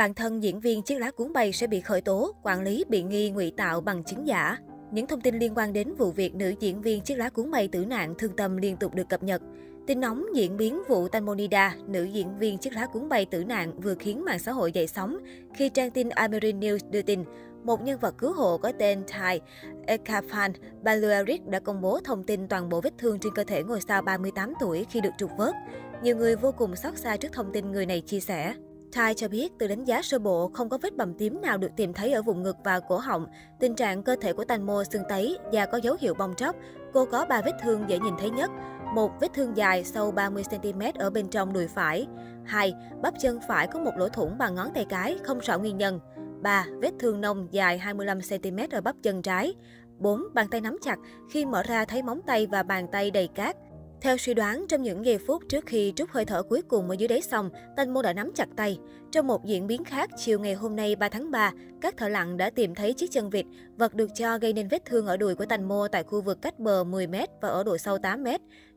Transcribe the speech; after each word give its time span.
bản 0.00 0.14
thân 0.14 0.42
diễn 0.42 0.60
viên 0.60 0.82
chiếc 0.82 0.98
lá 0.98 1.10
cuốn 1.10 1.32
bay 1.32 1.52
sẽ 1.52 1.66
bị 1.66 1.80
khởi 1.80 2.00
tố, 2.00 2.34
quản 2.42 2.62
lý 2.62 2.84
bị 2.88 3.02
nghi 3.02 3.30
ngụy 3.30 3.52
tạo 3.56 3.80
bằng 3.80 4.04
chứng 4.04 4.26
giả. 4.26 4.56
Những 4.92 5.06
thông 5.06 5.20
tin 5.20 5.38
liên 5.38 5.54
quan 5.56 5.72
đến 5.72 5.94
vụ 5.94 6.10
việc 6.10 6.34
nữ 6.34 6.54
diễn 6.60 6.82
viên 6.82 7.00
chiếc 7.00 7.14
lá 7.14 7.28
cuốn 7.28 7.50
bay 7.50 7.68
tử 7.68 7.84
nạn 7.84 8.14
thương 8.18 8.36
tâm 8.36 8.56
liên 8.56 8.76
tục 8.76 8.94
được 8.94 9.08
cập 9.08 9.22
nhật. 9.22 9.42
Tin 9.86 10.00
nóng 10.00 10.26
diễn 10.34 10.56
biến 10.56 10.82
vụ 10.88 11.08
Tanmonida, 11.08 11.74
nữ 11.86 12.04
diễn 12.04 12.38
viên 12.38 12.58
chiếc 12.58 12.72
lá 12.72 12.86
cuốn 12.86 13.08
bay 13.08 13.26
tử 13.26 13.44
nạn 13.44 13.80
vừa 13.80 13.94
khiến 13.94 14.24
mạng 14.24 14.38
xã 14.38 14.52
hội 14.52 14.72
dậy 14.72 14.86
sóng 14.86 15.18
khi 15.54 15.68
trang 15.68 15.90
tin 15.90 16.08
American 16.08 16.60
News 16.60 16.90
đưa 16.90 17.02
tin 17.02 17.24
một 17.64 17.82
nhân 17.82 17.98
vật 17.98 18.14
cứu 18.18 18.32
hộ 18.32 18.58
có 18.58 18.72
tên 18.78 19.02
Thai 19.08 19.40
Ekafan 19.86 20.50
Baluaric 20.82 21.46
đã 21.46 21.60
công 21.60 21.80
bố 21.80 22.00
thông 22.04 22.24
tin 22.24 22.48
toàn 22.48 22.68
bộ 22.68 22.80
vết 22.80 22.92
thương 22.98 23.18
trên 23.18 23.34
cơ 23.34 23.44
thể 23.44 23.62
ngôi 23.62 23.80
sao 23.80 24.02
38 24.02 24.52
tuổi 24.60 24.86
khi 24.90 25.00
được 25.00 25.12
trục 25.18 25.30
vớt. 25.36 25.54
Nhiều 26.02 26.16
người 26.16 26.36
vô 26.36 26.52
cùng 26.52 26.76
xót 26.76 26.98
xa 26.98 27.16
trước 27.16 27.32
thông 27.32 27.52
tin 27.52 27.72
người 27.72 27.86
này 27.86 28.00
chia 28.00 28.20
sẻ. 28.20 28.54
Thai 28.92 29.14
cho 29.14 29.28
biết, 29.28 29.52
từ 29.58 29.66
đánh 29.66 29.84
giá 29.84 30.02
sơ 30.02 30.18
bộ, 30.18 30.50
không 30.54 30.68
có 30.68 30.78
vết 30.82 30.96
bầm 30.96 31.14
tím 31.14 31.40
nào 31.40 31.58
được 31.58 31.70
tìm 31.76 31.92
thấy 31.92 32.12
ở 32.12 32.22
vùng 32.22 32.42
ngực 32.42 32.56
và 32.64 32.80
cổ 32.80 32.98
họng. 32.98 33.26
Tình 33.60 33.74
trạng 33.74 34.02
cơ 34.02 34.16
thể 34.20 34.32
của 34.32 34.44
Tanmo 34.44 34.84
sưng 34.84 35.02
tấy, 35.08 35.38
da 35.52 35.66
có 35.66 35.78
dấu 35.78 35.96
hiệu 36.00 36.14
bong 36.14 36.34
tróc. 36.34 36.56
Cô 36.92 37.04
có 37.04 37.26
3 37.26 37.42
vết 37.44 37.52
thương 37.62 37.84
dễ 37.88 37.98
nhìn 37.98 38.14
thấy 38.18 38.30
nhất. 38.30 38.50
Một 38.94 39.12
vết 39.20 39.28
thương 39.34 39.56
dài 39.56 39.84
sâu 39.84 40.12
30cm 40.12 40.92
ở 40.98 41.10
bên 41.10 41.28
trong 41.28 41.52
đùi 41.52 41.68
phải. 41.68 42.06
Hai, 42.44 42.74
bắp 43.02 43.14
chân 43.20 43.40
phải 43.48 43.66
có 43.66 43.78
một 43.78 43.92
lỗ 43.96 44.08
thủng 44.08 44.38
bằng 44.38 44.54
ngón 44.54 44.68
tay 44.74 44.84
cái, 44.84 45.18
không 45.22 45.38
rõ 45.38 45.58
nguyên 45.58 45.78
nhân. 45.78 46.00
3. 46.42 46.66
Vết 46.82 46.90
thương 46.98 47.20
nông 47.20 47.48
dài 47.50 47.82
25cm 47.84 48.68
ở 48.70 48.80
bắp 48.80 48.96
chân 49.02 49.22
trái. 49.22 49.54
4. 49.98 50.22
Bàn 50.34 50.48
tay 50.50 50.60
nắm 50.60 50.78
chặt, 50.82 50.98
khi 51.30 51.46
mở 51.46 51.62
ra 51.62 51.84
thấy 51.84 52.02
móng 52.02 52.20
tay 52.26 52.46
và 52.46 52.62
bàn 52.62 52.86
tay 52.92 53.10
đầy 53.10 53.28
cát. 53.28 53.56
Theo 54.00 54.16
suy 54.16 54.34
đoán, 54.34 54.66
trong 54.68 54.82
những 54.82 55.04
giây 55.04 55.18
phút 55.18 55.42
trước 55.48 55.66
khi 55.66 55.92
trút 55.96 56.10
hơi 56.10 56.24
thở 56.24 56.42
cuối 56.42 56.62
cùng 56.62 56.90
ở 56.90 56.94
dưới 56.98 57.08
đáy 57.08 57.22
sông, 57.22 57.50
Tân 57.76 57.90
Mô 57.90 58.02
đã 58.02 58.12
nắm 58.12 58.30
chặt 58.34 58.48
tay. 58.56 58.78
Trong 59.12 59.26
một 59.26 59.44
diễn 59.44 59.66
biến 59.66 59.84
khác, 59.84 60.10
chiều 60.16 60.38
ngày 60.40 60.54
hôm 60.54 60.76
nay 60.76 60.96
3 60.96 61.08
tháng 61.08 61.30
3, 61.30 61.52
các 61.80 61.96
thợ 61.96 62.08
lặn 62.08 62.36
đã 62.36 62.50
tìm 62.50 62.74
thấy 62.74 62.92
chiếc 62.92 63.10
chân 63.10 63.30
vịt, 63.30 63.46
vật 63.76 63.94
được 63.94 64.10
cho 64.14 64.38
gây 64.38 64.52
nên 64.52 64.68
vết 64.68 64.84
thương 64.84 65.06
ở 65.06 65.16
đùi 65.16 65.34
của 65.34 65.44
Tành 65.44 65.68
Mô 65.68 65.88
tại 65.88 66.02
khu 66.02 66.20
vực 66.20 66.42
cách 66.42 66.58
bờ 66.58 66.84
10 66.84 67.06
m 67.06 67.14
và 67.40 67.48
ở 67.48 67.64
độ 67.64 67.78
sâu 67.78 67.98
8 67.98 68.22
m. 68.24 68.26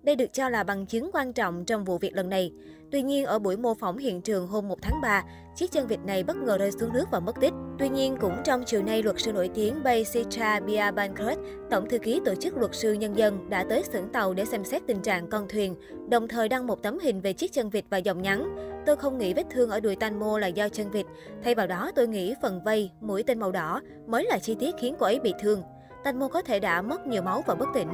Đây 0.04 0.16
được 0.16 0.34
cho 0.34 0.50
là 0.50 0.64
bằng 0.64 0.86
chứng 0.86 1.10
quan 1.14 1.34
trọng 1.34 1.66
trong 1.66 1.86
vụ 1.86 1.98
việc 1.98 2.16
lần 2.16 2.30
này. 2.30 2.52
Tuy 2.92 3.02
nhiên, 3.02 3.26
ở 3.26 3.40
buổi 3.40 3.58
mô 3.58 3.74
phỏng 3.74 3.98
hiện 3.98 4.22
trường 4.22 4.48
hôm 4.48 4.68
1 4.68 4.82
tháng 4.82 5.02
3, 5.02 5.24
chiếc 5.56 5.72
chân 5.72 5.88
vịt 5.88 6.00
này 6.06 6.24
bất 6.24 6.36
ngờ 6.36 6.58
rơi 6.58 6.72
xuống 6.72 6.94
nước 6.94 7.06
và 7.12 7.20
mất 7.20 7.36
tích. 7.42 7.54
Tuy 7.80 7.90
nhiên, 7.90 8.18
cũng 8.22 8.36
trong 8.44 8.64
chiều 8.66 8.84
nay, 8.84 9.04
luật 9.04 9.16
sư 9.20 9.32
nổi 9.32 9.50
tiếng 9.54 9.84
Bay 9.84 10.06
Sitra 10.06 10.60
Biabankert, 10.60 11.40
tổng 11.70 11.90
thư 11.90 11.98
ký 11.98 12.22
tổ 12.26 12.36
chức 12.36 12.58
luật 12.58 12.76
sư 12.76 12.94
nhân 12.94 13.18
dân, 13.18 13.50
đã 13.50 13.66
tới 13.70 13.84
xưởng 13.94 14.10
tàu 14.10 14.34
để 14.34 14.46
xem 14.46 14.64
xét 14.64 14.82
tình 14.88 15.02
trạng 15.02 15.30
con 15.30 15.48
thuyền, 15.50 15.76
đồng 16.14 16.28
thời 16.28 16.50
đăng 16.50 16.68
một 16.68 16.84
tấm 16.84 17.00
hình 17.00 17.22
về 17.22 17.34
chiếc 17.34 17.54
chân 17.54 17.70
vịt 17.70 17.86
và 17.90 17.98
dòng 17.98 18.22
nhắn. 18.22 18.56
Tôi 18.86 18.96
không 18.96 19.18
nghĩ 19.18 19.34
vết 19.34 19.44
thương 19.52 19.70
ở 19.70 19.80
đùi 19.80 19.96
tan 19.96 20.20
mô 20.20 20.38
là 20.38 20.48
do 20.48 20.70
chân 20.70 20.92
vịt. 20.92 21.06
Thay 21.44 21.56
vào 21.56 21.68
đó, 21.68 21.92
tôi 21.96 22.08
nghĩ 22.08 22.36
phần 22.42 22.62
vây, 22.64 22.92
mũi 23.02 23.24
tên 23.24 23.40
màu 23.40 23.52
đỏ 23.52 23.82
mới 24.08 24.26
là 24.26 24.40
chi 24.40 24.56
tiết 24.60 24.76
khiến 24.80 24.96
cô 25.00 25.06
ấy 25.06 25.20
bị 25.20 25.34
thương. 25.40 25.64
Tan 26.04 26.20
mô 26.20 26.28
có 26.28 26.42
thể 26.42 26.60
đã 26.60 26.82
mất 26.82 27.08
nhiều 27.08 27.22
máu 27.22 27.44
và 27.48 27.56
bất 27.56 27.70
tỉnh. 27.74 27.88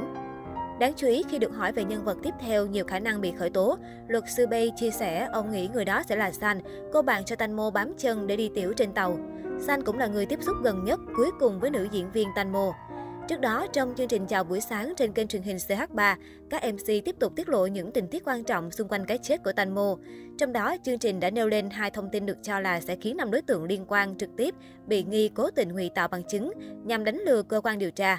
Đáng 0.80 0.94
chú 0.95 1.08
ý 1.08 1.23
khi 1.30 1.39
được 1.39 1.56
hỏi 1.56 1.72
về 1.72 1.84
nhân 1.84 2.06
vật 2.06 2.17
tiếp 2.23 2.34
theo 2.39 2.66
nhiều 2.66 2.86
khả 2.86 3.00
năng 3.00 3.22
bị 3.22 3.31
khởi 3.31 3.50
tố, 3.50 3.78
luật 4.08 4.23
sư 4.36 4.48
Bay 4.48 4.72
chia 4.76 4.92
sẻ 4.92 5.30
ông 5.33 5.52
nghĩ 5.52 5.70
người 5.73 5.86
đó 5.86 6.04
sẽ 6.09 6.16
là 6.16 6.31
San, 6.31 6.59
cô 6.94 7.02
bạn 7.02 7.26
cho 7.26 7.36
Tanmo 7.36 7.70
bám 7.70 7.94
chân 7.98 8.28
để 8.28 8.36
đi 8.36 8.50
tiểu 8.56 8.73
trên 8.73 8.94
tàu. 8.94 9.17
San 9.67 9.83
cũng 9.83 10.00
là 10.00 10.08
người 10.08 10.26
tiếp 10.26 10.39
xúc 10.42 10.56
gần 10.64 10.83
nhất 10.83 11.00
cuối 11.16 11.31
cùng 11.39 11.59
với 11.59 11.70
nữ 11.70 11.88
diễn 11.92 12.11
viên 12.11 12.28
Tanmo. 12.36 12.73
Trước 13.30 13.41
đó, 13.41 13.67
trong 13.73 13.94
chương 13.97 14.08
trình 14.08 14.25
Chào 14.27 14.44
buổi 14.44 14.61
sáng 14.61 14.94
trên 14.97 15.13
kênh 15.13 15.27
truyền 15.27 15.41
hình 15.41 15.58
CH3, 15.58 16.16
các 16.49 16.63
MC 16.73 16.85
tiếp 16.85 17.16
tục 17.19 17.33
tiết 17.36 17.49
lộ 17.49 17.66
những 17.66 17.91
tình 17.91 18.08
tiết 18.08 18.23
quan 18.25 18.44
trọng 18.44 18.71
xung 18.71 18.88
quanh 18.88 19.05
cái 19.05 19.17
chết 19.17 19.44
của 19.44 19.52
Tanmo. 19.52 19.95
Trong 20.38 20.53
đó, 20.53 20.75
chương 20.83 20.99
trình 20.99 21.19
đã 21.19 21.30
nêu 21.30 21.47
lên 21.47 21.69
hai 21.69 21.91
thông 21.91 22.09
tin 22.11 22.25
được 22.25 22.38
cho 22.44 22.59
là 22.59 22.81
sẽ 22.81 22.95
khiến 22.95 23.17
năm 23.17 23.31
đối 23.31 23.41
tượng 23.41 23.63
liên 23.63 23.86
quan 23.88 24.17
trực 24.17 24.30
tiếp 24.38 24.55
bị 24.88 25.03
nghi 25.03 25.30
cố 25.30 25.52
tình 25.52 25.69
hủy 25.69 25.89
tạo 25.95 26.08
bằng 26.08 26.23
chứng 26.23 26.52
nhằm 26.86 27.03
đánh 27.03 27.17
lừa 27.25 27.44
cơ 27.44 27.61
quan 27.61 27.80
điều 27.80 27.91
tra. 27.91 28.17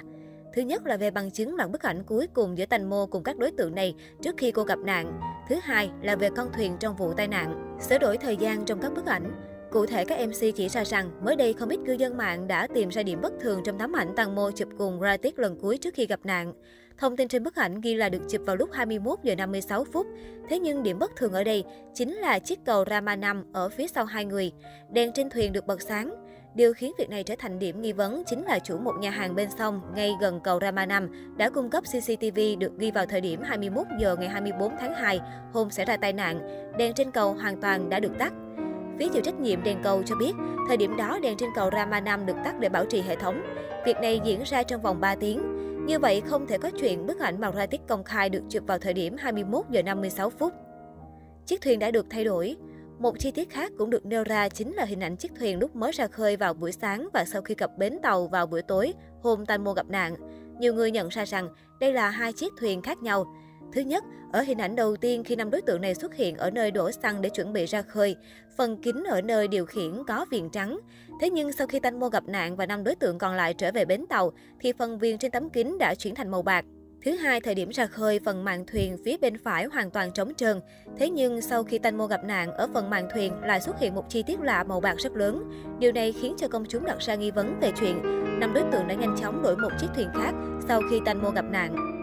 Thứ 0.53 0.61
nhất 0.61 0.85
là 0.85 0.97
về 0.97 1.11
bằng 1.11 1.31
chứng 1.31 1.57
đoạn 1.57 1.71
bức 1.71 1.81
ảnh 1.81 2.03
cuối 2.03 2.27
cùng 2.33 2.57
giữa 2.57 2.65
Tành 2.65 2.89
Mô 2.89 3.05
cùng 3.05 3.23
các 3.23 3.37
đối 3.37 3.51
tượng 3.51 3.75
này 3.75 3.95
trước 4.21 4.35
khi 4.37 4.51
cô 4.51 4.63
gặp 4.63 4.79
nạn. 4.79 5.19
Thứ 5.49 5.55
hai 5.63 5.89
là 6.01 6.15
về 6.15 6.29
con 6.35 6.49
thuyền 6.53 6.77
trong 6.79 6.95
vụ 6.95 7.13
tai 7.13 7.27
nạn. 7.27 7.77
Sửa 7.89 7.97
đổi 7.97 8.17
thời 8.17 8.37
gian 8.37 8.65
trong 8.65 8.81
các 8.81 8.93
bức 8.93 9.05
ảnh. 9.05 9.50
Cụ 9.71 9.85
thể, 9.85 10.05
các 10.05 10.27
MC 10.27 10.55
chỉ 10.55 10.69
ra 10.69 10.83
rằng, 10.85 11.11
mới 11.25 11.35
đây 11.35 11.53
không 11.53 11.69
ít 11.69 11.79
cư 11.85 11.93
dân 11.93 12.17
mạng 12.17 12.47
đã 12.47 12.67
tìm 12.67 12.89
ra 12.89 13.03
điểm 13.03 13.21
bất 13.21 13.33
thường 13.39 13.61
trong 13.65 13.79
tấm 13.79 13.95
ảnh 13.95 14.15
Tăng 14.15 14.35
Mô 14.35 14.51
chụp 14.51 14.69
cùng 14.77 14.99
Ratic 15.01 15.39
lần 15.39 15.59
cuối 15.59 15.77
trước 15.77 15.93
khi 15.93 16.07
gặp 16.07 16.19
nạn. 16.23 16.53
Thông 16.97 17.17
tin 17.17 17.27
trên 17.27 17.43
bức 17.43 17.55
ảnh 17.55 17.81
ghi 17.81 17.95
là 17.95 18.09
được 18.09 18.21
chụp 18.29 18.41
vào 18.45 18.55
lúc 18.55 18.69
21 18.71 19.19
giờ 19.23 19.35
56 19.35 19.83
phút. 19.83 20.07
Thế 20.49 20.59
nhưng 20.59 20.83
điểm 20.83 20.99
bất 20.99 21.11
thường 21.15 21.33
ở 21.33 21.43
đây 21.43 21.63
chính 21.93 22.15
là 22.15 22.39
chiếc 22.39 22.59
cầu 22.65 22.85
Rama 22.89 23.15
5 23.15 23.43
ở 23.53 23.69
phía 23.69 23.87
sau 23.87 24.05
hai 24.05 24.25
người. 24.25 24.51
Đèn 24.91 25.11
trên 25.13 25.29
thuyền 25.29 25.53
được 25.53 25.67
bật 25.67 25.81
sáng. 25.81 26.15
Điều 26.55 26.73
khiến 26.73 26.91
việc 26.97 27.09
này 27.09 27.23
trở 27.23 27.35
thành 27.39 27.59
điểm 27.59 27.81
nghi 27.81 27.91
vấn 27.91 28.23
chính 28.25 28.43
là 28.45 28.59
chủ 28.59 28.77
một 28.77 28.93
nhà 28.99 29.09
hàng 29.09 29.35
bên 29.35 29.49
sông 29.57 29.81
ngay 29.95 30.11
gần 30.21 30.39
cầu 30.43 30.59
Rama 30.61 30.85
5 30.85 31.35
đã 31.37 31.49
cung 31.49 31.69
cấp 31.69 31.83
CCTV 31.83 32.39
được 32.59 32.71
ghi 32.77 32.91
vào 32.91 33.05
thời 33.05 33.21
điểm 33.21 33.41
21 33.41 33.87
giờ 33.99 34.15
ngày 34.15 34.29
24 34.29 34.71
tháng 34.79 34.93
2, 34.93 35.19
hôm 35.53 35.69
xảy 35.69 35.85
ra 35.85 35.97
tai 35.97 36.13
nạn. 36.13 36.41
Đèn 36.77 36.93
trên 36.93 37.11
cầu 37.11 37.33
hoàn 37.33 37.61
toàn 37.61 37.89
đã 37.89 37.99
được 37.99 38.11
tắt. 38.19 38.33
Phía 39.01 39.09
chịu 39.13 39.21
trách 39.21 39.39
nhiệm 39.39 39.63
đèn 39.63 39.77
cầu 39.83 40.03
cho 40.05 40.15
biết, 40.15 40.33
thời 40.67 40.77
điểm 40.77 40.97
đó 40.97 41.19
đèn 41.21 41.37
trên 41.37 41.49
cầu 41.55 41.69
Rama 41.71 41.99
5 41.99 42.25
được 42.25 42.35
tắt 42.43 42.59
để 42.59 42.69
bảo 42.69 42.85
trì 42.85 43.01
hệ 43.01 43.15
thống. 43.15 43.41
Việc 43.85 43.97
này 44.01 44.21
diễn 44.23 44.43
ra 44.43 44.63
trong 44.63 44.81
vòng 44.81 44.99
3 45.01 45.15
tiếng. 45.15 45.41
Như 45.85 45.99
vậy, 45.99 46.21
không 46.25 46.47
thể 46.47 46.57
có 46.57 46.71
chuyện 46.79 47.05
bức 47.05 47.19
ảnh 47.19 47.39
mà 47.41 47.51
Ratic 47.51 47.81
công 47.87 48.03
khai 48.03 48.29
được 48.29 48.43
chụp 48.49 48.63
vào 48.67 48.77
thời 48.77 48.93
điểm 48.93 49.15
21 49.19 49.65
giờ 49.69 49.83
56 49.83 50.29
phút. 50.29 50.53
Chiếc 51.45 51.61
thuyền 51.61 51.79
đã 51.79 51.91
được 51.91 52.05
thay 52.09 52.23
đổi. 52.23 52.55
Một 52.99 53.19
chi 53.19 53.31
tiết 53.31 53.49
khác 53.49 53.71
cũng 53.77 53.89
được 53.89 54.05
nêu 54.05 54.23
ra 54.23 54.49
chính 54.49 54.73
là 54.73 54.85
hình 54.85 55.03
ảnh 55.03 55.15
chiếc 55.15 55.31
thuyền 55.39 55.59
lúc 55.59 55.75
mới 55.75 55.91
ra 55.91 56.07
khơi 56.07 56.37
vào 56.37 56.53
buổi 56.53 56.71
sáng 56.71 57.09
và 57.13 57.25
sau 57.25 57.41
khi 57.41 57.55
cập 57.55 57.77
bến 57.77 57.99
tàu 58.03 58.27
vào 58.27 58.47
buổi 58.47 58.61
tối, 58.61 58.93
hôm 59.21 59.45
Tanmo 59.45 59.73
gặp 59.73 59.89
nạn. 59.89 60.15
Nhiều 60.59 60.73
người 60.73 60.91
nhận 60.91 61.07
ra 61.09 61.25
rằng 61.25 61.49
đây 61.79 61.93
là 61.93 62.09
hai 62.09 62.33
chiếc 62.33 62.53
thuyền 62.59 62.81
khác 62.81 62.97
nhau. 63.01 63.35
Thứ 63.73 63.81
nhất, 63.81 64.03
ở 64.31 64.41
hình 64.41 64.57
ảnh 64.57 64.75
đầu 64.75 64.95
tiên 64.95 65.23
khi 65.23 65.35
năm 65.35 65.49
đối 65.49 65.61
tượng 65.61 65.81
này 65.81 65.95
xuất 65.95 66.15
hiện 66.15 66.37
ở 66.37 66.49
nơi 66.49 66.71
đổ 66.71 66.91
xăng 66.91 67.21
để 67.21 67.29
chuẩn 67.29 67.53
bị 67.53 67.65
ra 67.65 67.81
khơi, 67.81 68.15
phần 68.57 68.77
kính 68.83 69.03
ở 69.03 69.21
nơi 69.21 69.47
điều 69.47 69.65
khiển 69.65 70.03
có 70.07 70.25
viền 70.31 70.49
trắng. 70.49 70.79
Thế 71.21 71.29
nhưng 71.29 71.51
sau 71.51 71.67
khi 71.67 71.79
Tanmo 71.79 72.09
gặp 72.09 72.23
nạn 72.27 72.55
và 72.55 72.65
năm 72.65 72.83
đối 72.83 72.95
tượng 72.95 73.17
còn 73.17 73.35
lại 73.35 73.53
trở 73.53 73.71
về 73.71 73.85
bến 73.85 74.05
tàu, 74.09 74.31
thì 74.59 74.73
phần 74.73 74.99
viền 74.99 75.17
trên 75.17 75.31
tấm 75.31 75.49
kính 75.49 75.77
đã 75.77 75.95
chuyển 75.95 76.15
thành 76.15 76.31
màu 76.31 76.41
bạc. 76.41 76.65
Thứ 77.05 77.11
hai, 77.11 77.41
thời 77.41 77.55
điểm 77.55 77.69
ra 77.69 77.85
khơi, 77.85 78.19
phần 78.25 78.43
mạn 78.43 78.65
thuyền 78.65 78.97
phía 79.05 79.17
bên 79.17 79.37
phải 79.43 79.65
hoàn 79.65 79.91
toàn 79.91 80.11
trống 80.11 80.33
trơn. 80.33 80.61
Thế 80.97 81.09
nhưng 81.09 81.41
sau 81.41 81.63
khi 81.63 81.79
Tanmo 81.79 82.07
gặp 82.07 82.23
nạn, 82.23 82.51
ở 82.51 82.67
phần 82.73 82.89
mạn 82.89 83.07
thuyền 83.13 83.33
lại 83.41 83.61
xuất 83.61 83.79
hiện 83.79 83.95
một 83.95 84.09
chi 84.09 84.23
tiết 84.23 84.39
lạ 84.39 84.63
màu 84.63 84.79
bạc 84.79 84.95
rất 84.97 85.15
lớn. 85.15 85.43
Điều 85.79 85.91
này 85.91 86.11
khiến 86.11 86.35
cho 86.37 86.47
công 86.47 86.65
chúng 86.65 86.85
đặt 86.85 86.99
ra 86.99 87.15
nghi 87.15 87.31
vấn 87.31 87.59
về 87.61 87.71
chuyện 87.79 88.21
năm 88.39 88.53
đối 88.53 88.63
tượng 88.71 88.87
đã 88.87 88.95
nhanh 88.95 89.15
chóng 89.21 89.41
đổi 89.41 89.57
một 89.57 89.69
chiếc 89.79 89.87
thuyền 89.95 90.07
khác 90.13 90.33
sau 90.67 90.81
khi 90.89 90.99
Tanmo 91.05 91.29
gặp 91.29 91.45
nạn. 91.51 92.00